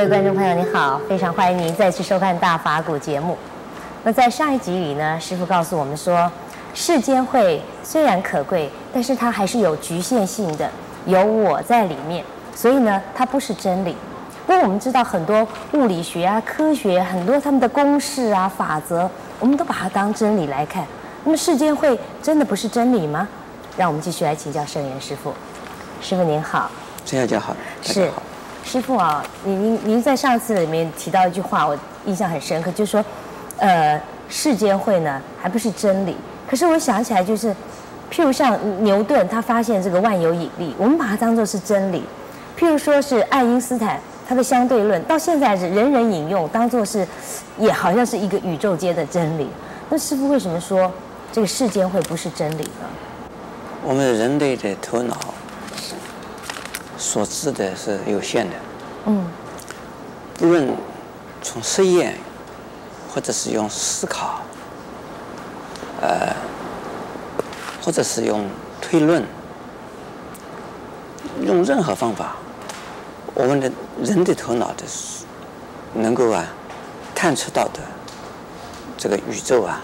[0.00, 3.36] 各位观众朋友，你好，非常欢迎您再次收看《大法古》节目。
[4.02, 6.32] 那在上一集里呢，师傅告诉我们说，
[6.72, 10.70] 世间会虽然可贵，但是它还是有局限性的，
[11.04, 12.24] 有我在里面，
[12.56, 13.94] 所以呢，它不是真理。
[14.46, 19.06] 不过我们知道很多物理学啊、科学很多他们的公式啊、法则，
[19.38, 20.82] 我们都把它当真理来看。
[21.24, 23.28] 那么世间会真的不是真理吗？
[23.76, 25.34] 让我们继续来请教圣严师傅。
[26.00, 26.70] 师傅您好，
[27.04, 28.10] 陈小姐好，是。
[28.62, 31.76] 师傅啊，您您您在上次里面提到一句话，我
[32.06, 33.04] 印象很深刻，就是说，
[33.58, 36.16] 呃，世间会呢还不是真理。
[36.48, 37.50] 可是我想起来，就是，
[38.12, 42.00] 譬如像牛顿他发现这个万有引力，我们把它当做是真理；
[42.56, 47.06] 譬如说是爱因斯坦他的相对论，到现在是人人引用，当做是，
[47.58, 49.48] 也好像是一个宇宙间的真理。
[49.88, 50.90] 那师傅为什么说
[51.32, 52.86] 这个世间会不是真理呢？
[53.84, 55.16] 我们人类的头脑。
[57.00, 58.56] 所知的是有限的，
[59.06, 59.26] 嗯，
[60.34, 60.68] 不论
[61.42, 62.18] 从实验，
[63.08, 64.42] 或者是用思考，
[66.02, 66.36] 呃，
[67.82, 68.46] 或者是用
[68.82, 69.24] 推论，
[71.42, 72.36] 用任何方法，
[73.34, 74.84] 我们的人的头脑的
[75.94, 76.44] 能够啊
[77.14, 77.80] 探测到的
[78.98, 79.80] 这个宇宙啊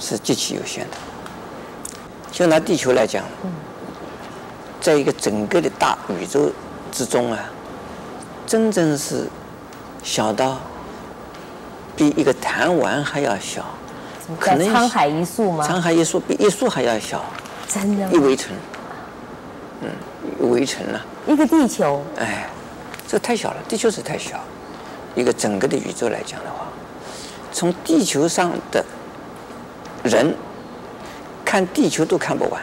[0.00, 0.96] 是极其有限的。
[2.32, 3.24] 就拿地球来讲。
[3.44, 3.69] 嗯
[4.80, 6.50] 在一个整个的大宇宙
[6.90, 7.38] 之中啊，
[8.46, 9.28] 真正是
[10.02, 10.58] 小到
[11.94, 13.64] 比一个弹丸还要小，
[14.38, 15.68] 可能沧海一粟吗？
[15.68, 17.22] 沧海一粟比一粟还要小，
[17.68, 18.08] 真的？
[18.08, 18.52] 一微尘，
[19.82, 19.90] 嗯，
[20.40, 21.04] 一微尘了。
[21.26, 22.02] 一个地球？
[22.18, 22.48] 哎，
[23.06, 24.40] 这太小了，地球是太小。
[25.14, 26.66] 一个整个的宇宙来讲的话，
[27.52, 28.84] 从地球上的
[30.04, 30.34] 人
[31.44, 32.62] 看地球都看不完。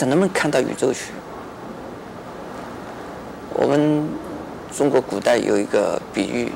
[0.00, 1.12] 怎能不能看到宇宙去？
[3.52, 4.08] 我们
[4.74, 6.50] 中国古代有一个比喻，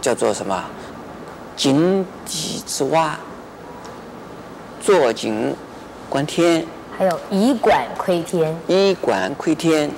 [0.00, 0.64] 叫做什么？
[1.58, 3.18] 井底之蛙，
[4.80, 5.54] 坐井
[6.08, 6.66] 观天。
[6.96, 8.56] 还有以管窥天。
[8.66, 9.90] 以管窥天。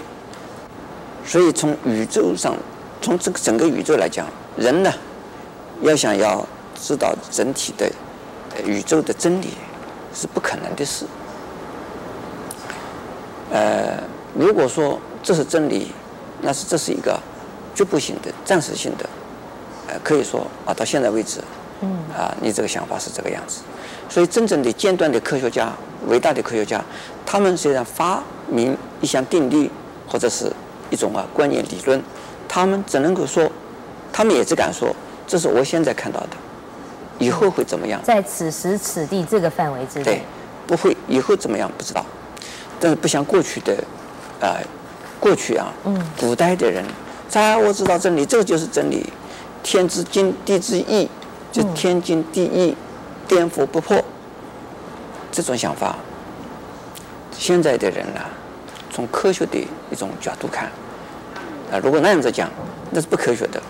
[1.24, 2.56] 所以从宇宙上，
[3.00, 4.26] 从这个整个宇宙来讲，
[4.56, 4.92] 人呢，
[5.82, 7.88] 要想要知道整体的
[8.64, 9.50] 宇宙的真理，
[10.12, 11.06] 是不可能的事。
[13.50, 14.02] 呃，
[14.34, 15.92] 如果说这是真理，
[16.42, 17.18] 那是这是一个
[17.74, 19.08] 局部性的、暂时性的，
[19.88, 21.40] 呃，可以说啊，到现在为止，
[21.80, 23.60] 嗯，啊，你这个想法是这个样子。
[24.08, 25.70] 所以，真正的尖端的科学家、
[26.08, 26.82] 伟大的科学家，
[27.26, 29.70] 他们虽然发明一项定律
[30.06, 30.50] 或者是
[30.90, 32.02] 一种啊观念理论，
[32.48, 33.50] 他们只能够说，
[34.12, 34.94] 他们也只敢说，
[35.26, 36.30] 这是我现在看到的，
[37.18, 38.00] 以后会怎么样？
[38.02, 40.22] 在此时此地这个范围之内，对，
[40.66, 42.04] 不会以后怎么样不知道。
[42.80, 43.72] 但是不像过去的，
[44.40, 44.64] 啊、呃，
[45.18, 45.72] 过去啊，
[46.16, 46.84] 古代的人，
[47.34, 49.04] 啊，我知道真理，这个就是真理，
[49.64, 51.08] 天之经，地之义，
[51.50, 52.76] 就天经地义，
[53.26, 54.00] 颠覆不破，
[55.32, 55.96] 这种想法。
[57.36, 58.20] 现在的人呢，
[58.92, 59.58] 从科学的
[59.90, 60.70] 一种角度看，
[61.72, 62.48] 啊，如果那样子讲，
[62.92, 63.60] 那是不科学的。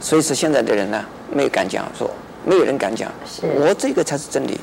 [0.00, 2.08] 所以说，现在的人呢，没有敢讲，说
[2.46, 3.10] 没有人敢讲，
[3.42, 4.60] 我这个才是真理。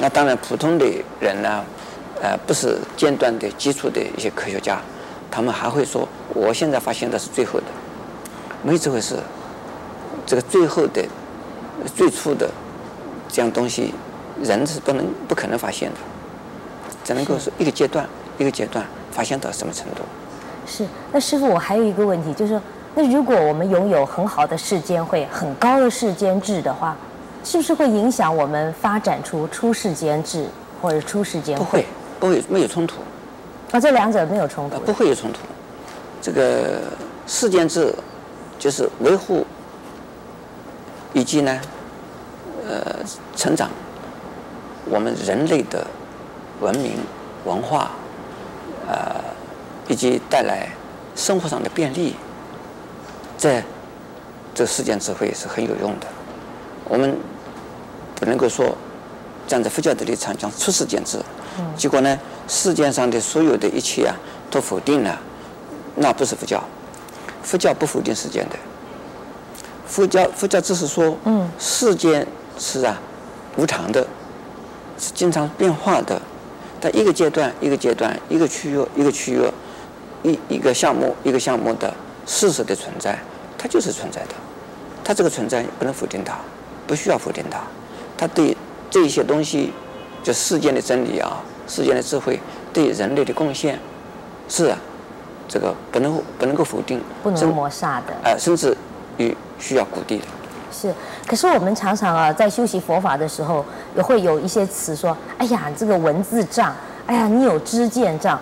[0.00, 0.84] 那当然，普通的
[1.20, 1.64] 人呢。
[2.22, 4.80] 呃，不是尖端的基础的一些科学家，
[5.28, 7.66] 他们还会说，我现在发现的是最后的，
[8.62, 9.16] 没这回事。
[10.24, 11.04] 这个最后的、
[11.96, 12.48] 最初的
[13.28, 13.92] 这样东西，
[14.40, 15.96] 人是不能、不可能发现的，
[17.02, 20.02] 只能够是一个阶段、一个阶段发现到什么程度。
[20.64, 20.86] 是。
[21.10, 22.62] 那师傅，我还有一个问题，就是说，
[22.94, 26.96] 那如果我们拥有很好的世间会、很高的世间智的话，
[27.42, 30.46] 是不是会影响我们发展出出世间智
[30.80, 31.64] 或者出世间慧？
[31.64, 31.86] 不会。
[32.22, 33.00] 不会没有冲突，
[33.72, 35.40] 啊，这两者没有冲突，不会有冲突。
[36.20, 36.80] 这个
[37.26, 37.92] 世间智
[38.60, 39.44] 就是维护
[41.12, 41.60] 以及呢，
[42.64, 42.94] 呃，
[43.34, 43.68] 成长
[44.88, 45.84] 我们人类的
[46.60, 46.92] 文明
[47.44, 47.90] 文化，
[48.86, 49.16] 呃，
[49.88, 50.68] 以及带来
[51.16, 52.14] 生活上的便利，
[53.36, 53.64] 在
[54.54, 56.06] 这世间智慧是很有用的。
[56.84, 57.16] 我们
[58.14, 58.76] 不能够说
[59.48, 61.18] 站在佛教的立场讲出世间智。
[61.76, 62.18] 结果呢，
[62.48, 64.14] 世界上的所有的一切啊，
[64.50, 65.20] 都否定了，
[65.96, 66.62] 那不是佛教。
[67.42, 68.56] 佛教不否定世间的，
[69.86, 72.24] 佛教佛教只是说，嗯，世间
[72.58, 73.00] 是啊，
[73.56, 74.06] 无常的，
[74.98, 76.22] 是经常变化的。
[76.80, 79.42] 它一个阶段一个阶段，一个区域一个区域，
[80.22, 81.92] 一一个项目一个项目的
[82.26, 83.18] 事实的存在，
[83.58, 84.34] 它就是存在的。
[85.02, 86.38] 它这个存在不能否定它，
[86.86, 87.58] 不需要否定它。
[88.16, 88.56] 它对
[88.88, 89.72] 这一些东西。
[90.22, 92.38] 就世间的真理啊，世间的智慧
[92.72, 93.78] 对人类的贡献，
[94.48, 94.78] 是啊，
[95.48, 98.76] 这个不能不能够否定，不能抹杀的，呃，甚至
[99.16, 100.24] 于需要鼓励的。
[100.70, 100.94] 是，
[101.26, 103.64] 可是我们常常啊，在修习佛法的时候，
[103.96, 106.74] 也会有一些词说：“哎呀，这个文字障，
[107.06, 108.40] 哎呀，你有知见障，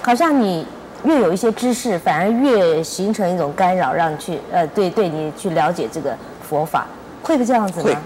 [0.00, 0.66] 好像你
[1.02, 6.16] 越有一些知识，反而越形成一种干扰，让你去呃，对对你去了解这个
[6.48, 6.86] 佛法，
[7.22, 7.86] 会不会这样子呢？
[7.86, 7.96] 会，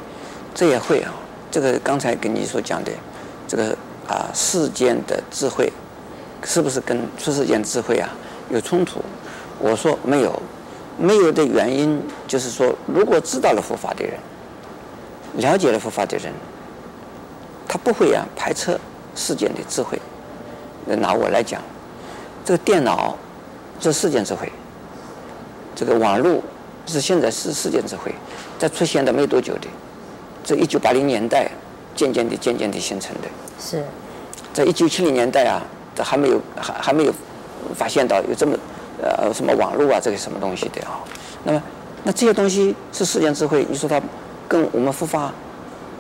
[0.55, 1.13] 这也会啊。
[1.51, 2.93] 这个刚才跟你所讲的，
[3.49, 5.73] 这个啊世间的智慧，
[6.45, 8.09] 是不是跟出世间智慧啊
[8.51, 9.01] 有冲突？
[9.59, 10.41] 我说没有。
[11.01, 14.15] 没有的原因就是说，如果知道了佛法的人，
[15.35, 16.33] 了解了佛法的人，
[17.69, 18.77] 他不会啊排斥
[19.15, 19.97] 世间的智慧。
[20.85, 21.63] 拿我来讲，
[22.45, 23.17] 这个电脑
[23.79, 24.51] 是世间智慧，
[25.77, 26.43] 这个网络
[26.85, 28.13] 是现在是世间智慧，
[28.59, 29.69] 在出现的没多久的，
[30.43, 31.49] 这一九八零年代
[31.99, 33.29] 渐渐的渐渐的形成的。
[33.59, 33.83] 是，
[34.55, 35.61] 在一九七零年代啊，
[35.97, 37.13] 这还没有还还没有
[37.75, 38.57] 发现到有这么。
[39.01, 40.99] 呃，什么网络啊，这个什么东西的啊？
[41.45, 41.63] 那么，
[42.03, 44.03] 那这些东西是世间智慧，你说它
[44.49, 45.33] 跟我们佛法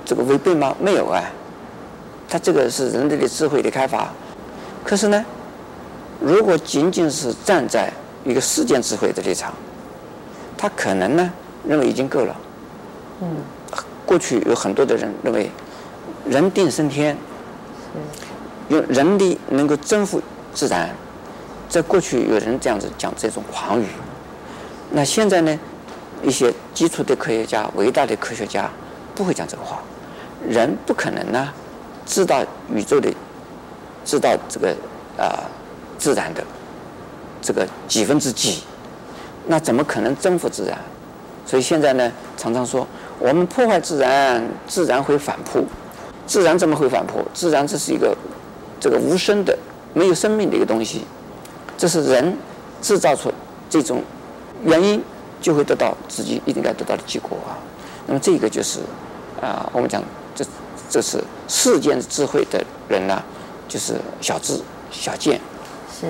[0.05, 0.75] 这个违背吗？
[0.81, 1.23] 没有啊，
[2.29, 4.09] 它这个是人类的智慧的开发。
[4.83, 5.25] 可是呢，
[6.21, 7.89] 如果仅仅是站在
[8.25, 9.55] 一个世间智慧的立场，
[10.57, 11.33] 他可能呢
[11.69, 12.37] 认为已经够了。
[13.23, 13.29] 嗯。
[14.05, 15.49] 过去有很多的人认为
[16.29, 17.17] 人定胜天，
[18.69, 20.21] 用人力能够征服
[20.53, 20.91] 自然。
[21.69, 23.87] 在过去有人这样子讲这种狂语，
[24.91, 25.59] 那现在呢，
[26.23, 28.71] 一些基础的科学家、伟大的科学家
[29.15, 29.83] 不会讲这个话。
[30.49, 31.53] 人不可能呢，
[32.07, 32.43] 知道
[32.73, 33.13] 宇宙的，
[34.05, 34.71] 知道这个
[35.19, 35.45] 啊、呃、
[35.99, 36.43] 自然的
[37.43, 38.63] 这个几分之几，
[39.47, 40.79] 那怎么可能征服自然？
[41.45, 42.87] 所以现在呢，常常说
[43.19, 45.67] 我们破坏自然，自然会反扑。
[46.29, 47.25] 自然怎么会反扑？
[47.35, 48.17] 自然这是一个
[48.79, 49.59] 这个无声的、
[49.95, 51.05] 没有生命的一个东西。
[51.77, 52.37] 这是人
[52.83, 53.33] 制造出
[53.71, 54.03] 这种
[54.63, 55.03] 原因，
[55.41, 57.57] 就会得到自己一定该得到的结果啊。
[58.07, 58.81] 那么这个就是
[59.41, 60.03] 啊，我们讲
[60.35, 60.45] 这
[60.91, 63.23] 这是世间智慧的人呢，
[63.67, 64.61] 就是小智
[64.91, 65.41] 小见，
[65.99, 66.07] 是，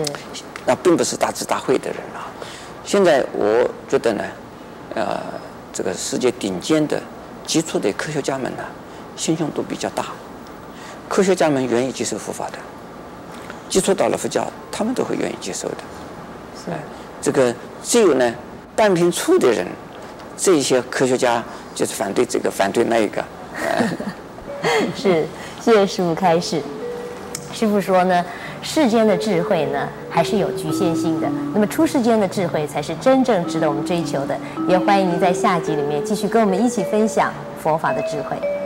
[0.66, 2.26] 那并不是大智大慧的人啊。
[2.84, 4.24] 现在我觉得呢，
[4.94, 5.20] 呃，
[5.72, 7.00] 这个世界顶尖的
[7.46, 8.64] 杰出的科学家们呢，
[9.18, 10.06] 心胸都比较大，
[11.08, 12.58] 科学家们愿意接受佛法的。
[13.68, 15.76] 接触到了佛教，他们都会愿意接受的。
[16.56, 16.70] 是，
[17.20, 18.32] 这个只有呢，
[18.74, 19.66] 半瓶醋的人，
[20.38, 21.44] 这些科学家
[21.74, 23.22] 就是反对这个，反对那一个。
[24.96, 25.26] 是，
[25.60, 26.62] 谢谢师傅开示。
[27.52, 28.24] 师傅说呢，
[28.62, 31.28] 世间的智慧呢，还是有局限性的。
[31.52, 34.38] 那么出世间的智慧，才是真正值得我们追求的。
[34.66, 37.32] 也欢迎您在下集里面继续跟我们一起分享
[37.62, 38.57] 佛法的智慧。